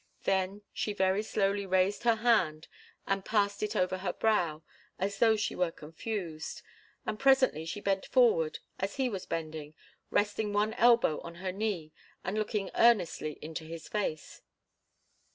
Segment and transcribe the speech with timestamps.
[0.23, 2.67] Then she very slowly raised her hand
[3.05, 4.63] and passed it over her brow,
[4.97, 6.63] as though she were confused,
[7.05, 9.75] and presently she bent forward, as he was bending,
[10.09, 11.91] resting one elbow on her knee
[12.23, 14.41] and looking earnestly into his face.